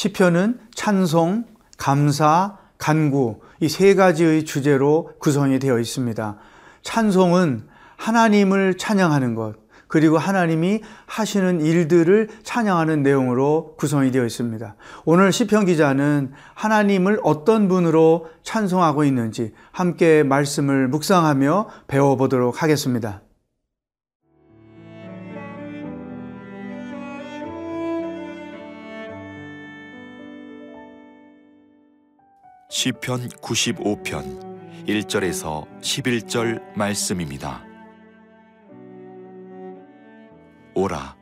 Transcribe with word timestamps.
시편은 0.00 0.58
찬송, 0.74 1.44
감사, 1.76 2.56
간구 2.78 3.40
이 3.60 3.68
세 3.68 3.94
가지의 3.94 4.46
주제로 4.46 5.10
구성이 5.18 5.58
되어 5.58 5.78
있습니다. 5.78 6.38
찬송은 6.80 7.68
하나님을 7.98 8.78
찬양하는 8.78 9.34
것, 9.34 9.56
그리고 9.88 10.16
하나님이 10.16 10.80
하시는 11.04 11.60
일들을 11.60 12.30
찬양하는 12.42 13.02
내용으로 13.02 13.74
구성이 13.76 14.10
되어 14.10 14.24
있습니다. 14.24 14.74
오늘 15.04 15.32
시편 15.32 15.66
기자는 15.66 16.32
하나님을 16.54 17.20
어떤 17.22 17.68
분으로 17.68 18.28
찬송하고 18.42 19.04
있는지 19.04 19.52
함께 19.70 20.22
말씀을 20.22 20.88
묵상하며 20.88 21.68
배워보도록 21.88 22.62
하겠습니다. 22.62 23.20
시편 32.82 33.28
95편 33.28 34.86
1절에서 34.86 35.66
11절 35.82 36.62
말씀입니다. 36.74 37.62
오라 40.74 41.14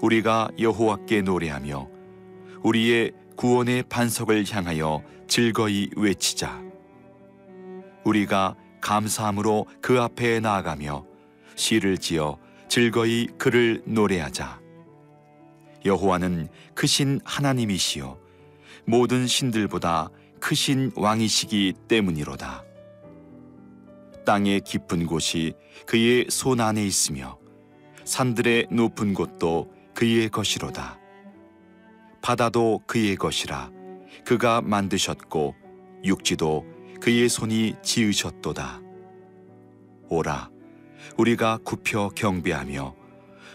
우리가 0.00 0.48
여호와께 0.58 1.20
노래하며 1.20 1.86
우리의 2.62 3.12
구원의 3.36 3.82
반석을 3.90 4.46
향하여 4.50 5.02
즐거이 5.28 5.90
외치자 5.98 6.62
우리가 8.04 8.56
감사함으로 8.80 9.66
그 9.82 10.00
앞에 10.00 10.40
나아가며 10.40 11.04
시를 11.56 11.98
지어 11.98 12.38
즐거이 12.68 13.26
그를 13.36 13.82
노래하자 13.84 14.62
여호와는 15.84 16.48
크신 16.74 17.20
하나님이시요 17.22 18.18
모든 18.86 19.26
신들보다 19.26 20.10
크신 20.46 20.92
왕이시기 20.94 21.74
때문이로다 21.88 22.62
땅의 24.24 24.60
깊은 24.60 25.06
곳이 25.06 25.54
그의 25.86 26.26
손 26.28 26.60
안에 26.60 26.86
있으며 26.86 27.36
산들의 28.04 28.68
높은 28.70 29.12
곳도 29.12 29.72
그의 29.92 30.28
것이로다. 30.28 31.00
바다도 32.22 32.82
그의 32.86 33.16
것이라 33.16 33.72
그가 34.24 34.60
만드셨고 34.60 35.56
육지도 36.04 36.64
그의 37.00 37.28
손이 37.28 37.74
지으셨도다. 37.82 38.80
오라 40.08 40.50
우리가 41.18 41.58
굽혀 41.64 42.10
경배하며 42.10 42.94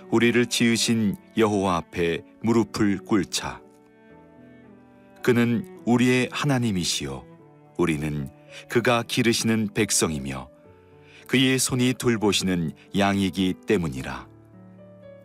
우리를 0.10 0.46
지으신 0.48 1.16
여호와 1.38 1.78
앞에 1.78 2.26
무릎을 2.44 3.06
꿇자. 3.06 3.62
그는 5.24 5.71
우리의 5.86 6.30
하나님이시요 6.32 7.26
우리는 7.78 8.30
그가 8.70 9.04
기르시는 9.08 9.70
백성이며 9.74 10.50
그의 11.28 11.58
손이 11.60 11.94
돌보시는 11.94 12.74
양이기 12.98 13.56
때문이라. 13.66 14.28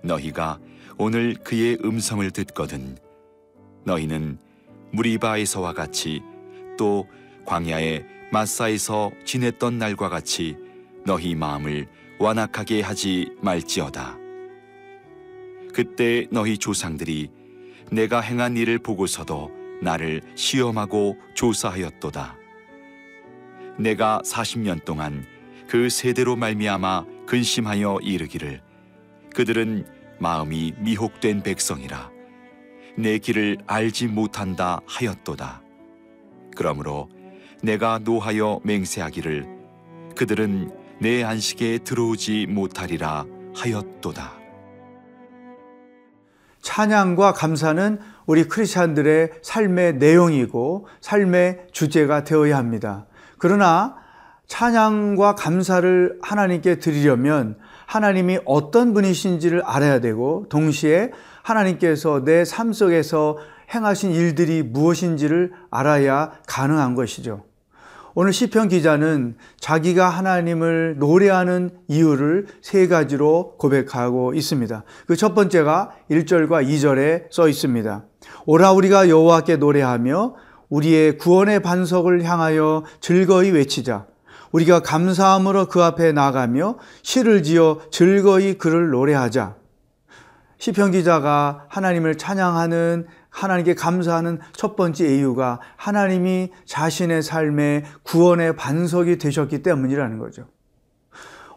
너희가 0.02 0.60
오늘 0.98 1.34
그의 1.34 1.78
음성을 1.84 2.30
듣거든 2.30 2.96
너희는 3.84 4.38
무리바에서와 4.92 5.72
같이 5.72 6.22
또 6.78 7.06
광야의 7.44 8.06
마사에서 8.32 9.10
지냈던 9.24 9.78
날과 9.78 10.08
같이 10.08 10.56
너희 11.04 11.34
마음을 11.34 11.86
완악하게 12.18 12.82
하지 12.82 13.32
말지어다. 13.40 14.16
그때 15.74 16.26
너희 16.30 16.56
조상들이 16.56 17.30
내가 17.90 18.20
행한 18.20 18.56
일을 18.56 18.78
보고서도 18.78 19.55
나를 19.82 20.22
시험하고 20.34 21.18
조사하였도다. 21.34 22.36
내가 23.78 24.22
40년 24.24 24.84
동안 24.84 25.26
그 25.68 25.88
세대로 25.90 26.36
말미암아 26.36 27.04
근심하여 27.26 27.98
이르기를 28.02 28.62
그들은 29.34 29.86
마음이 30.18 30.74
미혹된 30.78 31.42
백성이라 31.42 32.10
내 32.96 33.18
길을 33.18 33.58
알지 33.66 34.06
못한다 34.06 34.80
하였도다. 34.86 35.62
그러므로 36.56 37.10
내가 37.62 37.98
노하여 37.98 38.60
맹세하기를 38.64 39.46
그들은 40.16 40.70
내 40.98 41.22
안식에 41.22 41.78
들어오지 41.78 42.46
못하리라 42.46 43.26
하였도다. 43.54 44.45
찬양과 46.66 47.32
감사는 47.32 48.00
우리 48.26 48.48
크리스천들의 48.48 49.30
삶의 49.40 49.98
내용이고 49.98 50.88
삶의 51.00 51.68
주제가 51.70 52.24
되어야 52.24 52.56
합니다. 52.56 53.06
그러나 53.38 53.94
찬양과 54.48 55.36
감사를 55.36 56.18
하나님께 56.22 56.80
드리려면 56.80 57.56
하나님이 57.86 58.40
어떤 58.44 58.94
분이신지를 58.94 59.62
알아야 59.62 60.00
되고 60.00 60.46
동시에 60.48 61.12
하나님께서 61.44 62.24
내 62.24 62.42
삶 62.42 62.72
속에서 62.72 63.38
행하신 63.72 64.10
일들이 64.10 64.64
무엇인지를 64.64 65.52
알아야 65.70 66.32
가능한 66.48 66.96
것이죠. 66.96 67.44
오늘 68.18 68.32
시편 68.32 68.68
기자는 68.68 69.36
자기가 69.60 70.08
하나님을 70.08 70.96
노래하는 70.98 71.68
이유를 71.86 72.46
세 72.62 72.88
가지로 72.88 73.56
고백하고 73.58 74.32
있습니다. 74.32 74.84
그 75.06 75.16
첫 75.16 75.34
번째가 75.34 75.90
1절과 76.10 76.66
2절에 76.66 77.30
써 77.30 77.46
있습니다. 77.46 78.04
오라 78.46 78.72
우리가 78.72 79.10
여호와께 79.10 79.56
노래하며 79.56 80.34
우리의 80.70 81.18
구원의 81.18 81.60
반석을 81.60 82.24
향하여 82.24 82.84
즐거이 83.02 83.50
외치자. 83.50 84.06
우리가 84.50 84.80
감사함으로 84.80 85.66
그 85.66 85.82
앞에 85.82 86.12
나가며 86.12 86.78
시를 87.02 87.42
지어 87.42 87.80
즐거이 87.90 88.54
그를 88.54 88.88
노래하자. 88.92 89.56
시편 90.56 90.92
기자가 90.92 91.66
하나님을 91.68 92.16
찬양하는 92.16 93.08
하나님께 93.36 93.74
감사하는 93.74 94.38
첫 94.52 94.76
번째 94.76 95.14
이유가 95.14 95.60
하나님이 95.76 96.50
자신의 96.64 97.22
삶의 97.22 97.84
구원의 98.02 98.56
반석이 98.56 99.18
되셨기 99.18 99.62
때문이라는 99.62 100.18
거죠. 100.18 100.46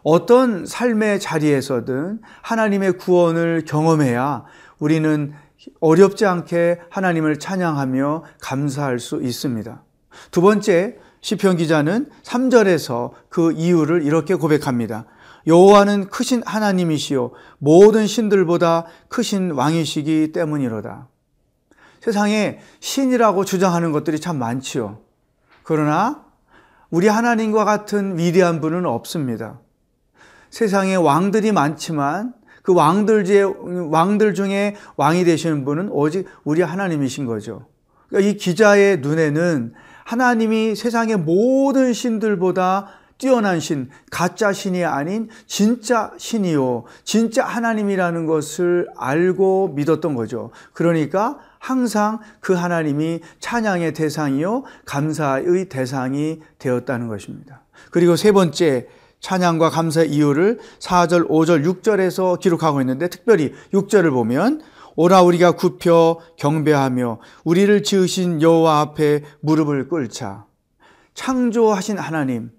어떤 0.02 0.66
삶의 0.66 1.20
자리에서든 1.20 2.20
하나님의 2.42 2.98
구원을 2.98 3.64
경험해야 3.66 4.44
우리는 4.78 5.32
어렵지 5.80 6.26
않게 6.26 6.80
하나님을 6.90 7.38
찬양하며 7.38 8.24
감사할 8.40 8.98
수 8.98 9.22
있습니다. 9.22 9.82
두 10.30 10.42
번째, 10.42 10.98
시편 11.22 11.56
기자는 11.56 12.10
3절에서 12.22 13.12
그 13.30 13.52
이유를 13.52 14.02
이렇게 14.02 14.34
고백합니다. 14.34 15.06
여호와는 15.46 16.08
크신 16.08 16.42
하나님이시요 16.44 17.32
모든 17.58 18.06
신들보다 18.06 18.84
크신 19.08 19.52
왕이시기 19.52 20.32
때문이로다. 20.32 21.08
세상에 22.00 22.58
신이라고 22.80 23.44
주장하는 23.44 23.92
것들이 23.92 24.20
참 24.20 24.38
많지요. 24.38 24.98
그러나 25.62 26.24
우리 26.90 27.06
하나님과 27.06 27.64
같은 27.64 28.18
위대한 28.18 28.60
분은 28.60 28.86
없습니다. 28.86 29.60
세상에 30.50 30.96
왕들이 30.96 31.52
많지만 31.52 32.34
그 32.62 32.74
왕들 32.74 33.24
왕들 33.90 34.34
중에 34.34 34.76
왕이 34.96 35.24
되시는 35.24 35.64
분은 35.64 35.90
오직 35.90 36.26
우리 36.44 36.62
하나님이신 36.62 37.26
거죠. 37.26 37.66
그러니까 38.08 38.30
이 38.30 38.36
기자의 38.36 38.98
눈에는 38.98 39.72
하나님이 40.04 40.74
세상의 40.74 41.18
모든 41.18 41.92
신들보다 41.92 42.88
뛰어난 43.16 43.60
신, 43.60 43.90
가짜 44.10 44.52
신이 44.52 44.84
아닌 44.84 45.28
진짜 45.46 46.10
신이요. 46.16 46.84
진짜 47.04 47.44
하나님이라는 47.44 48.26
것을 48.26 48.88
알고 48.96 49.74
믿었던 49.76 50.14
거죠. 50.14 50.50
그러니까 50.72 51.38
항상 51.60 52.18
그 52.40 52.54
하나님이 52.54 53.20
찬양의 53.38 53.92
대상이요. 53.92 54.64
감사의 54.86 55.68
대상이 55.68 56.40
되었다는 56.58 57.06
것입니다. 57.06 57.62
그리고 57.92 58.16
세 58.16 58.32
번째, 58.32 58.88
찬양과 59.20 59.68
감사 59.68 60.02
이유를 60.02 60.58
4절, 60.80 61.28
5절, 61.28 61.64
6절에서 61.64 62.40
기록하고 62.40 62.80
있는데 62.80 63.08
특별히 63.08 63.52
6절을 63.74 64.10
보면 64.10 64.62
오라 64.96 65.22
우리가 65.22 65.52
굽혀 65.52 66.18
경배하며 66.36 67.20
우리를 67.44 67.82
지으신 67.82 68.42
여호와 68.42 68.80
앞에 68.80 69.22
무릎을 69.40 69.88
꿇자. 69.88 70.46
창조하신 71.14 71.98
하나님, 71.98 72.50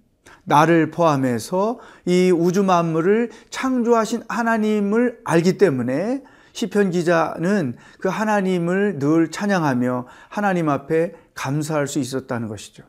나를 0.44 0.92
포함해서 0.92 1.80
이 2.06 2.31
우주 2.31 2.63
만물을 2.63 3.31
창조하신 3.50 4.24
하나님을 4.30 5.19
알기 5.24 5.57
때문에 5.57 6.21
시편 6.53 6.92
기자는 6.92 7.75
그 8.00 8.09
하나님을 8.09 9.00
늘 9.00 9.31
찬양하며 9.31 10.07
하나님 10.30 10.69
앞에 10.69 11.13
감사할 11.33 11.88
수 11.88 12.00
있었다는 12.00 12.48
것이죠. 12.48 12.83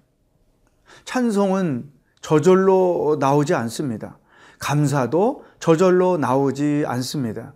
찬송은 1.05 1.91
저절로 2.20 3.17
나오지 3.19 3.55
않습니다. 3.55 4.19
감사도 4.59 5.44
저절로 5.59 6.17
나오지 6.17 6.85
않습니다. 6.87 7.55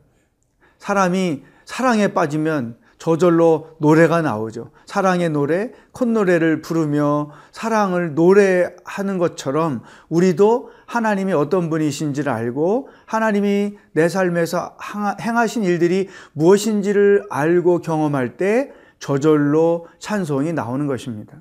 사람이 0.78 1.44
사랑에 1.64 2.08
빠지면 2.08 2.78
저절로 3.06 3.68
노래가 3.78 4.20
나오죠. 4.20 4.72
사랑의 4.84 5.30
노래, 5.30 5.70
콧노래를 5.92 6.60
부르며 6.60 7.30
사랑을 7.52 8.16
노래하는 8.16 9.18
것처럼 9.18 9.82
우리도 10.08 10.72
하나님이 10.86 11.32
어떤 11.32 11.70
분이신지를 11.70 12.32
알고 12.32 12.88
하나님이 13.04 13.76
내 13.92 14.08
삶에서 14.08 14.76
행하신 15.20 15.62
일들이 15.62 16.08
무엇인지를 16.32 17.28
알고 17.30 17.78
경험할 17.78 18.36
때 18.36 18.72
저절로 18.98 19.86
찬송이 20.00 20.52
나오는 20.52 20.88
것입니다. 20.88 21.34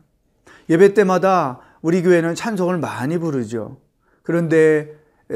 예배 0.69 0.93
때마다 0.93 1.61
우리 1.81 2.03
교회는 2.03 2.35
찬송을 2.35 2.77
많이 2.77 3.17
부르죠. 3.17 3.77
그런데 4.21 4.91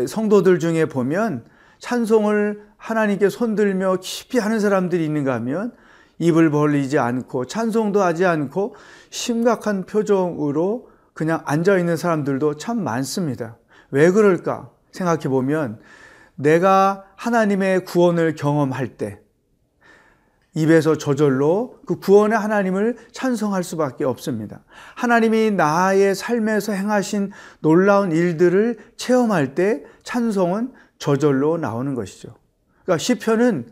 성도들 0.08 0.60
중에 0.60 0.86
보면 0.86 1.46
찬송을 1.80 2.68
하나님께 2.78 3.30
손들며 3.30 3.98
깊이 4.00 4.38
하는 4.38 4.60
사람들이 4.60 5.04
있는가 5.04 5.34
하면 5.34 5.74
입을 6.20 6.52
벌리지 6.52 7.00
않고 7.00 7.46
찬송도 7.46 8.02
하지 8.02 8.26
않고 8.26 8.76
심각한 9.10 9.86
표정으로 9.86 10.90
그냥 11.14 11.42
앉아 11.46 11.78
있는 11.78 11.98
사람들도 11.98 12.58
참 12.58 12.84
많습니다. 12.84 13.58
왜 13.92 14.12
그럴까 14.12 14.70
생각해 14.92 15.24
보면 15.24 15.80
내가 16.36 17.06
하나님의 17.16 17.86
구원을 17.86 18.36
경험할 18.36 18.98
때 18.98 19.20
입에서 20.56 20.98
저절로 20.98 21.80
그 21.86 22.00
구원의 22.00 22.38
하나님을 22.38 22.98
찬송할 23.12 23.64
수밖에 23.64 24.04
없습니다. 24.04 24.64
하나님이 24.96 25.52
나의 25.52 26.16
삶에서 26.16 26.74
행하신 26.74 27.32
놀라운 27.60 28.12
일들을 28.12 28.78
체험할 28.98 29.56
때 29.56 29.84
찬송은 30.04 30.74
저절로 30.98 31.58
나오는 31.58 31.94
것이죠. 31.96 32.36
그러니까 32.84 32.98
시편은 32.98 33.72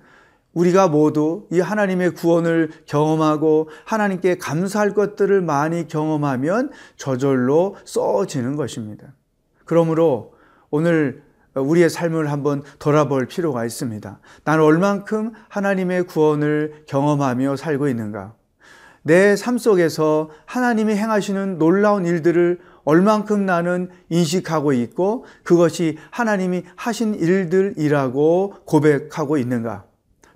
우리가 0.57 0.87
모두 0.87 1.45
이 1.51 1.59
하나님의 1.59 2.15
구원을 2.15 2.71
경험하고 2.87 3.69
하나님께 3.85 4.39
감사할 4.39 4.95
것들을 4.95 5.41
많이 5.41 5.87
경험하면 5.87 6.71
저절로 6.95 7.75
써지는 7.85 8.55
것입니다. 8.55 9.13
그러므로 9.65 10.33
오늘 10.71 11.21
우리의 11.53 11.89
삶을 11.91 12.31
한번 12.31 12.63
돌아볼 12.79 13.27
필요가 13.27 13.65
있습니다. 13.65 14.19
나는 14.45 14.63
얼만큼 14.63 15.33
하나님의 15.49 16.03
구원을 16.03 16.85
경험하며 16.87 17.55
살고 17.55 17.87
있는가? 17.87 18.33
내 19.03 19.35
삶 19.35 19.57
속에서 19.59 20.31
하나님이 20.45 20.95
행하시는 20.95 21.59
놀라운 21.59 22.05
일들을 22.05 22.59
얼만큼 22.83 23.45
나는 23.45 23.89
인식하고 24.09 24.73
있고 24.73 25.25
그것이 25.43 25.97
하나님이 26.09 26.63
하신 26.75 27.13
일들이라고 27.15 28.55
고백하고 28.65 29.37
있는가? 29.37 29.86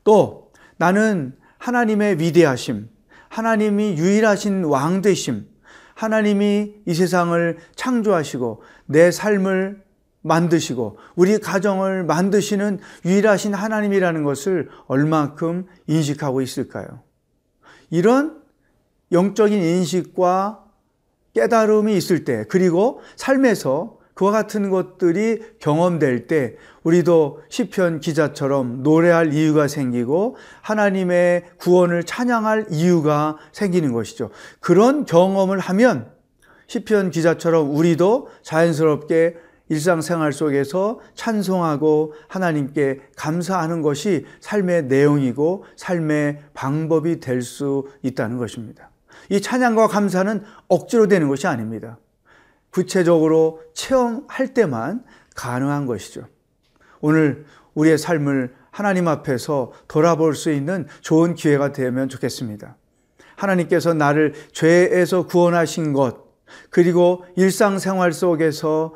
또 0.04 0.52
나는 0.78 1.36
하나님의 1.58 2.20
위대하심, 2.20 2.90
하나님이 3.30 3.98
유일하신 3.98 4.64
왕 4.66 5.02
되심, 5.02 5.48
하나님이 5.94 6.74
이 6.86 6.94
세상을 6.94 7.58
창조하시고 7.76 8.64
내 8.88 9.12
삶을 9.12 9.84
만드시고 10.24 10.98
우리 11.16 11.40
가정을 11.40 12.04
만드시는 12.04 12.80
유일하신 13.06 13.54
하나님이라는 13.54 14.24
것을 14.24 14.70
얼만큼 14.88 15.68
인식하고 15.88 16.42
있을까요? 16.42 17.04
이런 17.90 18.42
영적인 19.12 19.62
인식과 19.62 20.66
깨달음이 21.34 21.96
있을 21.96 22.26
때, 22.26 22.46
그리고 22.50 23.02
삶에서 23.16 23.98
그와 24.22 24.32
같은 24.32 24.70
것들이 24.70 25.42
경험될 25.58 26.28
때 26.28 26.56
우리도 26.84 27.42
시편 27.50 28.02
기자처럼 28.02 28.84
노래할 28.84 29.34
이유가 29.34 29.68
생기고 29.68 30.38
하나님의 30.62 31.46
구원을 31.58 32.04
찬양할 32.04 32.68
이유가 32.70 33.40
생기는 33.52 33.92
것이죠. 33.92 34.30
그런 34.60 35.06
경험을 35.06 35.58
하면 35.58 36.12
시편 36.68 37.10
기자처럼 37.10 37.76
우리도 37.76 38.28
자연스럽게 38.44 39.38
일상생활 39.70 40.34
속에서 40.34 41.00
찬송하고 41.16 42.14
하나님께 42.28 43.00
감사하는 43.16 43.82
것이 43.82 44.28
삶의 44.40 44.84
내용이고 44.84 45.66
삶의 45.78 46.44
방법이 46.54 47.20
될 47.22 47.42
수 47.42 47.88
있다는 48.04 48.38
것입니다. 48.38 48.92
이 49.30 49.42
찬양과 49.42 49.88
감사는 49.88 50.44
억지로 50.68 51.08
되는 51.08 51.28
것이 51.28 51.48
아닙니다. 51.48 51.98
구체적으로 52.72 53.62
체험할 53.74 54.54
때만 54.54 55.04
가능한 55.36 55.86
것이죠. 55.86 56.28
오늘 57.02 57.46
우리의 57.74 57.98
삶을 57.98 58.54
하나님 58.72 59.08
앞에서 59.08 59.72
돌아볼 59.88 60.36
수 60.36 60.52
있는 60.52 60.88
좋은 61.02 61.36
기회가 61.36 61.72
되면 61.72 62.10
좋겠습니다. 62.10 62.78
하나님께서 63.36 63.94
나를 63.94 64.34
죄에서 64.54 65.28
구원하신 65.28 65.94
것, 65.94 66.32
그리고 66.70 67.26
일상생활 67.36 68.14
속에서 68.14 68.94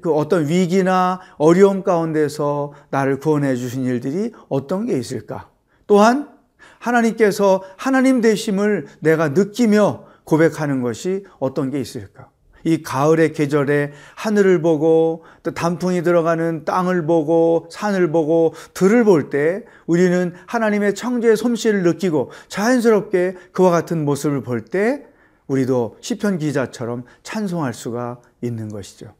그 0.00 0.12
어떤 0.12 0.48
위기나 0.48 1.20
어려움 1.36 1.82
가운데서 1.82 2.72
나를 2.90 3.18
구원해 3.18 3.56
주신 3.56 3.84
일들이 3.84 4.32
어떤 4.48 4.86
게 4.86 4.98
있을까? 4.98 5.50
또한 5.86 6.30
하나님께서 6.78 7.62
하나님 7.76 8.20
되심을 8.20 8.86
내가 9.00 9.30
느끼며 9.30 10.06
고백하는 10.24 10.82
것이 10.82 11.24
어떤 11.38 11.70
게 11.70 11.80
있을까? 11.80 12.30
이 12.64 12.82
가을의 12.82 13.32
계절에 13.32 13.92
하늘을 14.14 14.60
보고 14.62 15.24
또 15.42 15.52
단풍이 15.52 16.02
들어가는 16.02 16.64
땅을 16.64 17.06
보고 17.06 17.68
산을 17.70 18.10
보고 18.10 18.54
들을 18.72 19.04
볼 19.04 19.30
때 19.30 19.64
우리는 19.86 20.34
하나님의 20.46 20.94
창조의 20.94 21.36
솜씨를 21.36 21.82
느끼고 21.82 22.30
자연스럽게 22.48 23.36
그와 23.52 23.70
같은 23.70 24.04
모습을 24.04 24.42
볼 24.42 24.64
때 24.64 25.04
우리도 25.46 25.98
시편 26.00 26.38
기자처럼 26.38 27.04
찬송할 27.22 27.74
수가 27.74 28.20
있는 28.40 28.68
것이죠. 28.68 29.14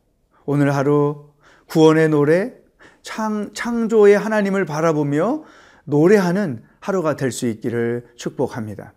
오늘 0.46 0.74
하루 0.74 1.26
구원의 1.66 2.08
노래, 2.08 2.52
창, 3.02 3.50
창조의 3.52 4.18
하나님을 4.18 4.64
바라보며 4.64 5.44
노래하는 5.84 6.62
하루가 6.80 7.16
될 7.16 7.30
수 7.30 7.46
있기를 7.46 8.06
축복합니다. 8.16 8.92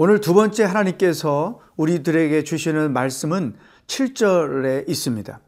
오늘 0.00 0.20
두 0.20 0.32
번째 0.32 0.62
하나님께서 0.62 1.58
우리들에게 1.76 2.44
주시는 2.44 2.92
말씀은 2.92 3.56
7절에 3.88 4.88
있습니다. 4.88 5.40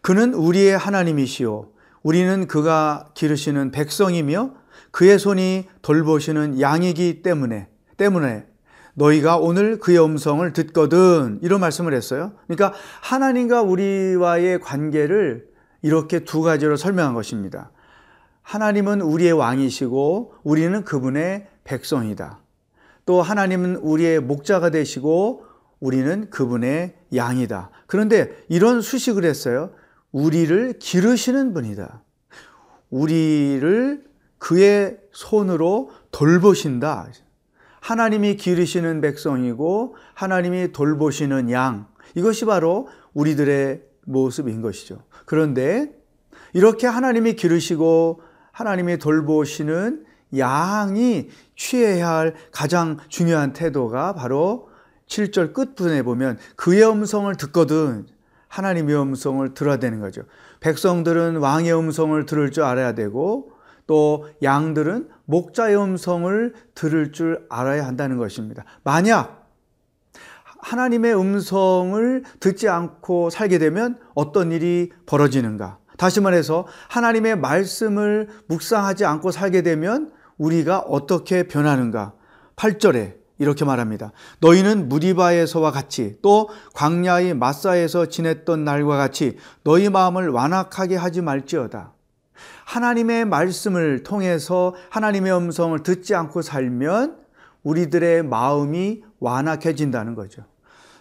그는 0.00 0.32
우리의 0.32 0.78
하나님이시요. 0.78 1.68
우리는 2.02 2.46
그가 2.46 3.10
기르시는 3.12 3.70
백성이며 3.70 4.54
그의 4.92 5.18
손이 5.18 5.68
돌보시는 5.82 6.58
양이기 6.58 7.20
때문에, 7.20 7.68
때문에 7.98 8.46
너희가 8.94 9.36
오늘 9.36 9.78
그의 9.78 10.02
음성을 10.02 10.50
듣거든. 10.54 11.38
이런 11.42 11.60
말씀을 11.60 11.92
했어요. 11.92 12.32
그러니까 12.46 12.72
하나님과 13.02 13.60
우리와의 13.60 14.60
관계를 14.60 15.48
이렇게 15.82 16.20
두 16.20 16.40
가지로 16.40 16.76
설명한 16.76 17.12
것입니다. 17.12 17.70
하나님은 18.40 19.02
우리의 19.02 19.32
왕이시고 19.32 20.36
우리는 20.44 20.82
그분의 20.82 21.46
백성이다. 21.64 22.41
또 23.04 23.22
하나님은 23.22 23.76
우리의 23.76 24.20
목자가 24.20 24.70
되시고 24.70 25.44
우리는 25.80 26.30
그분의 26.30 26.94
양이다. 27.14 27.70
그런데 27.86 28.30
이런 28.48 28.80
수식을 28.80 29.24
했어요. 29.24 29.72
우리를 30.12 30.78
기르시는 30.78 31.54
분이다. 31.54 32.02
우리를 32.90 34.04
그의 34.38 34.98
손으로 35.12 35.90
돌보신다. 36.10 37.08
하나님이 37.80 38.36
기르시는 38.36 39.00
백성이고 39.00 39.96
하나님이 40.14 40.72
돌보시는 40.72 41.50
양. 41.50 41.88
이것이 42.14 42.44
바로 42.44 42.88
우리들의 43.14 43.82
모습인 44.04 44.62
것이죠. 44.62 45.02
그런데 45.24 45.92
이렇게 46.52 46.86
하나님이 46.86 47.34
기르시고 47.34 48.22
하나님이 48.52 48.98
돌보시는 48.98 50.04
양이 50.36 51.28
취해야 51.56 52.08
할 52.08 52.34
가장 52.50 52.98
중요한 53.08 53.52
태도가 53.52 54.14
바로 54.14 54.68
7절 55.06 55.52
끝부분에 55.52 56.02
보면 56.02 56.38
그의 56.56 56.88
음성을 56.88 57.34
듣거든 57.36 58.06
하나님의 58.48 59.00
음성을 59.00 59.54
들어야 59.54 59.78
되는 59.78 60.00
거죠. 60.00 60.22
백성들은 60.60 61.36
왕의 61.36 61.74
음성을 61.74 62.24
들을 62.26 62.50
줄 62.50 62.64
알아야 62.64 62.94
되고 62.94 63.52
또 63.86 64.28
양들은 64.42 65.08
목자의 65.24 65.76
음성을 65.76 66.54
들을 66.74 67.12
줄 67.12 67.46
알아야 67.50 67.86
한다는 67.86 68.18
것입니다. 68.18 68.64
만약 68.84 69.42
하나님의 70.60 71.18
음성을 71.18 72.24
듣지 72.38 72.68
않고 72.68 73.30
살게 73.30 73.58
되면 73.58 73.98
어떤 74.14 74.52
일이 74.52 74.92
벌어지는가? 75.06 75.78
다시 75.98 76.20
말해서 76.20 76.66
하나님의 76.88 77.36
말씀을 77.38 78.28
묵상하지 78.46 79.04
않고 79.04 79.30
살게 79.30 79.62
되면 79.62 80.12
우리가 80.42 80.80
어떻게 80.80 81.44
변하는가? 81.44 82.14
8절에 82.56 83.14
이렇게 83.38 83.64
말합니다. 83.64 84.12
너희는 84.40 84.88
무리바에서와 84.88 85.70
같이 85.70 86.16
또 86.20 86.48
광야의 86.74 87.34
마사에서 87.34 88.06
지냈던 88.06 88.64
날과 88.64 88.96
같이 88.96 89.36
너희 89.64 89.88
마음을 89.88 90.28
완악하게 90.28 90.96
하지 90.96 91.22
말지어다. 91.22 91.92
하나님의 92.64 93.24
말씀을 93.24 94.02
통해서 94.02 94.74
하나님의 94.90 95.32
음성을 95.32 95.80
듣지 95.82 96.14
않고 96.14 96.42
살면 96.42 97.18
우리들의 97.62 98.24
마음이 98.24 99.02
완악해진다는 99.20 100.14
거죠. 100.14 100.42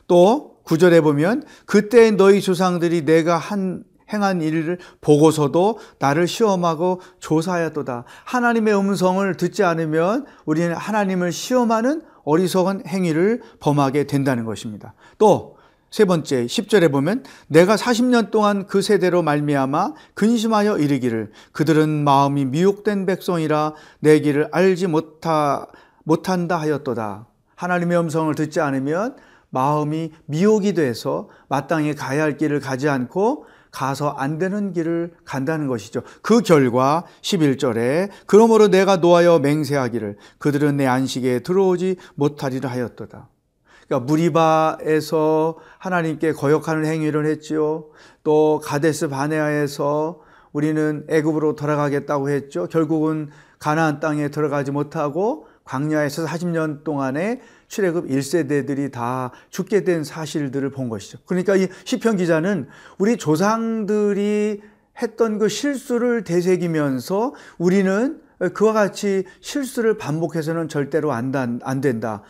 또 0.07 0.57
구절에 0.63 1.01
보면 1.01 1.43
그때 1.65 2.11
너희 2.11 2.41
조상들이 2.41 3.05
내가 3.05 3.37
한 3.37 3.83
행한 4.11 4.41
일을 4.41 4.79
보고서도 5.01 5.79
나를 5.99 6.27
시험하고 6.27 7.01
조사하였도다. 7.19 8.05
하나님의 8.25 8.77
음성을 8.77 9.37
듣지 9.37 9.63
않으면 9.63 10.25
우리는 10.45 10.73
하나님을 10.73 11.31
시험하는 11.31 12.01
어리석은 12.23 12.83
행위를 12.87 13.41
범하게 13.59 14.05
된다는 14.05 14.45
것입니다. 14.45 14.93
또 15.17 15.61
세 15.91 16.05
번째 16.05 16.45
10절에 16.45 16.89
보면 16.89 17.23
내가 17.47 17.75
40년 17.75 18.31
동안 18.31 18.65
그 18.65 18.81
세대로 18.81 19.21
말미암아 19.21 19.93
근심하여 20.13 20.77
이르기를 20.77 21.31
그들은 21.51 22.05
마음이 22.05 22.45
미혹된 22.45 23.05
백성이라 23.05 23.73
내 23.99 24.21
길을 24.21 24.47
알지 24.53 24.87
못하, 24.87 25.67
못한다 26.05 26.57
하였도다. 26.61 27.27
하나님의 27.55 27.99
음성을 27.99 28.33
듣지 28.35 28.61
않으면 28.61 29.17
마음이 29.49 30.13
미혹이 30.27 30.73
돼서 30.73 31.27
마땅히 31.49 31.93
가야 31.93 32.23
할 32.23 32.37
길을 32.37 32.61
가지 32.61 32.87
않고 32.87 33.45
가서 33.71 34.09
안 34.09 34.37
되는 34.37 34.73
길을 34.73 35.13
간다는 35.25 35.67
것이죠. 35.67 36.01
그 36.21 36.41
결과 36.41 37.05
11절에 37.21 38.09
그러므로 38.25 38.67
내가 38.67 38.97
노하여 38.97 39.39
맹세하기를 39.39 40.17
그들은 40.37 40.77
내 40.77 40.85
안식에 40.85 41.39
들어오지 41.39 41.95
못하리라 42.15 42.69
하였도다. 42.69 43.29
그러니까 43.87 44.05
무리바에서 44.05 45.57
하나님께 45.77 46.33
거역하는 46.33 46.85
행위를 46.85 47.25
했지요. 47.25 47.87
또 48.23 48.61
가데스 48.63 49.09
바네아에서 49.09 50.21
우리는 50.53 51.05
애굽으로 51.09 51.55
돌아가겠다고 51.55 52.29
했죠. 52.29 52.67
결국은 52.67 53.29
가나안 53.59 53.99
땅에 53.99 54.29
들어가지 54.29 54.71
못하고 54.71 55.47
광야에서 55.63 56.25
40년 56.25 56.83
동안에 56.83 57.41
출애굽 57.67 58.07
1세대들이 58.07 58.91
다 58.91 59.31
죽게 59.49 59.83
된 59.83 60.03
사실들을 60.03 60.69
본 60.71 60.89
것이죠. 60.89 61.19
그러니까 61.25 61.55
이 61.55 61.67
시편 61.85 62.17
기자는 62.17 62.67
우리 62.97 63.17
조상들이 63.17 64.61
했던 65.01 65.39
그 65.39 65.47
실수를 65.47 66.23
되새기면서 66.23 67.33
우리는 67.57 68.21
그와 68.53 68.73
같이 68.73 69.23
실수를 69.39 69.97
반복해서는 69.97 70.67
절대로 70.67 71.11
안, 71.11 71.31
안 71.35 71.81
된다. 71.81 72.23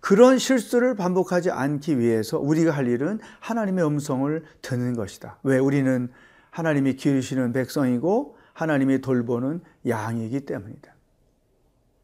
그런 0.00 0.38
실수를 0.38 0.94
반복하지 0.94 1.50
않기 1.50 1.98
위해서 1.98 2.38
우리가 2.38 2.72
할 2.72 2.86
일은 2.88 3.18
하나님의 3.40 3.84
음성을 3.84 4.44
듣는 4.62 4.94
것이다. 4.94 5.38
왜? 5.42 5.58
우리는 5.58 6.08
하나님이 6.50 6.94
기르시는 6.94 7.52
백성이고 7.52 8.36
하나님이 8.52 9.00
돌보는 9.00 9.60
양이기 9.86 10.40
때문이다. 10.40 10.97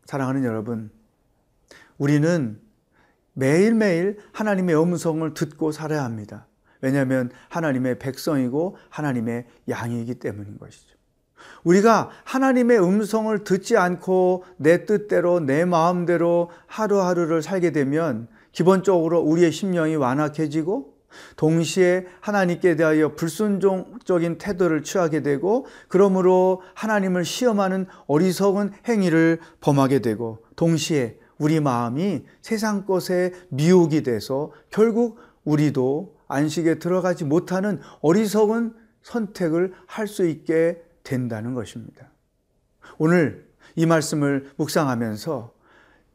사랑하는 0.07 0.45
여러분, 0.45 0.91
우리는 1.99 2.61
매일매일 3.33 4.19
하나님의 4.33 4.81
음성을 4.81 5.35
듣고 5.35 5.73
살아야 5.73 6.05
합니다. 6.05 6.47
왜냐하면 6.81 7.31
하나님의 7.49 7.99
백성이고 7.99 8.77
하나님의 8.91 9.47
양이기 9.69 10.17
때문인 10.17 10.59
것이죠. 10.59 10.95
우리가 11.65 12.11
하나님의 12.25 12.83
음성을 12.83 13.37
듣지 13.45 13.77
않고 13.77 14.45
내 14.57 14.85
뜻대로 14.85 15.41
내 15.41 15.65
마음대로 15.65 16.51
하루하루를 16.67 17.43
살게 17.43 17.73
되면 17.73 18.29
기본적으로 18.53 19.21
우리의 19.21 19.51
심령이 19.51 19.97
완악해지고 19.97 20.94
동시에 21.37 22.07
하나님께 22.21 22.77
대하여 22.77 23.15
불순종적인 23.15 24.39
태도를 24.39 24.83
취하게 24.83 25.23
되고 25.23 25.67
그러므로 25.89 26.63
하나님을 26.75 27.25
시험하는 27.25 27.87
어리석은 28.07 28.73
행위를 28.89 29.41
범하게 29.61 30.01
되고 30.01 30.45
동시에 30.57 31.19
우리 31.39 31.61
마음이 31.61 32.25
세상 32.43 32.87
것에 32.87 33.33
미혹이 33.49 34.03
돼서 34.03 34.53
결국 34.71 35.19
우리도 35.45 36.17
안식에 36.29 36.79
들어가지 36.79 37.25
못하는 37.25 37.81
어리석은 38.01 38.75
선택을 39.03 39.75
할 39.87 40.07
수 40.07 40.27
있게 40.27 40.83
된다는 41.03 41.55
것입니다. 41.55 42.11
오늘 42.99 43.47
이 43.77 43.87
말씀을 43.87 44.51
묵상하면서 44.57 45.53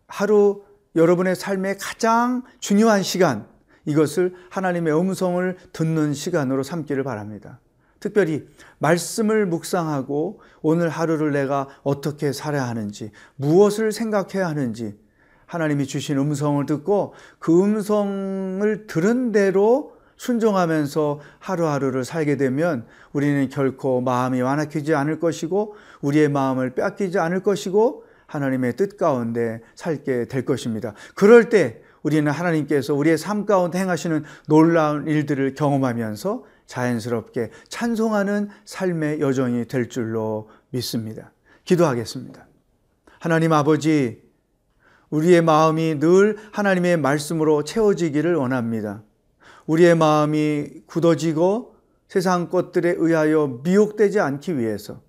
하루 0.08 0.64
여러분의 0.96 1.36
삶의 1.36 1.78
가장 1.78 2.44
중요한 2.60 3.04
시간, 3.04 3.48
이것을 3.86 4.34
하나님의 4.50 4.98
음성을 4.98 5.58
듣는 5.74 6.14
시간으로 6.14 6.64
삼기를 6.64 7.04
바랍니다. 7.04 7.60
특별히 8.00 8.48
말씀을 8.78 9.46
묵상하고 9.46 10.40
오늘 10.62 10.90
하루를 10.90 11.32
내가 11.32 11.68
어떻게 11.84 12.32
살아야 12.32 12.68
하는지, 12.68 13.12
무엇을 13.36 13.92
생각해야 13.92 14.48
하는지, 14.48 14.98
하나님이 15.46 15.88
주신 15.88 16.18
음성을 16.18 16.64
듣고 16.66 17.14
그 17.40 17.64
음성을 17.64 18.88
들은 18.88 19.32
대로 19.32 19.94
순종하면서 20.16 21.20
하루하루를 21.40 22.04
살게 22.04 22.38
되면 22.38 22.86
우리는 23.14 23.50
결코 23.50 24.02
마음이 24.02 24.42
완악해지지 24.42 24.94
않을 24.94 25.20
것이고 25.20 25.76
우리의 26.02 26.30
마음을 26.30 26.76
뺏기지 26.76 27.18
않을 27.20 27.42
것이고 27.42 28.04
하나님의 28.28 28.76
뜻 28.76 28.98
가운데 28.98 29.62
살게 29.76 30.26
될 30.26 30.46
것입니다. 30.46 30.94
그럴 31.16 31.50
때 31.50 31.82
우리는 32.04 32.32
하나님께서 32.32 32.94
우리의 32.94 33.18
삶 33.18 33.46
가운데 33.46 33.80
행하시는 33.80 34.24
놀라운 34.48 35.08
일들을 35.08 35.56
경험하면서 35.56 36.44
자연스럽게 36.66 37.52
찬송하는 37.68 38.50
삶의 38.66 39.20
여정이 39.20 39.66
될 39.66 39.90
줄로 39.90 40.50
믿습니다. 40.70 41.32
기도하겠습니다. 41.66 42.48
하나님 43.20 43.54
아버지, 43.54 44.22
우리의 45.10 45.42
마음이 45.42 46.00
늘 46.00 46.38
하나님의 46.52 46.98
말씀으로 46.98 47.64
채워지기를 47.64 48.36
원합니다. 48.36 49.02
우리의 49.66 49.96
마음이 49.96 50.68
굳어지고 50.86 51.76
세상 52.08 52.50
것들에 52.50 52.96
의하여 52.98 53.60
미혹되지 53.64 54.20
않기 54.20 54.58
위해서 54.58 55.02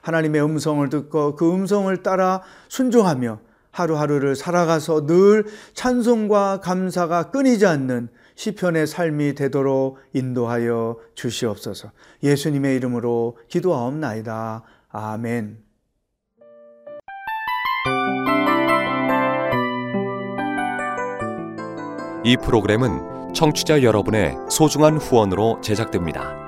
하나님의 0.00 0.42
음성을 0.42 0.88
듣고 0.88 1.34
그 1.36 1.52
음성을 1.52 1.94
따라 2.02 2.42
순종하며 2.68 3.40
하루하루를 3.70 4.36
살아가서 4.36 5.06
늘 5.06 5.44
찬송과 5.74 6.60
감사가 6.60 7.30
끊이지 7.30 7.66
않는 7.66 8.08
시편의 8.34 8.86
삶이 8.86 9.34
되도록 9.34 9.98
인도하여 10.12 10.96
주시옵소서. 11.14 11.90
예수님의 12.22 12.76
이름으로 12.76 13.36
기도하옵나이다. 13.48 14.62
아멘. 14.90 15.58
이 22.24 22.36
프로그램은 22.36 23.32
청취자 23.34 23.82
여러분의 23.82 24.36
소중한 24.50 24.98
후원으로 24.98 25.60
제작됩니다. 25.60 26.47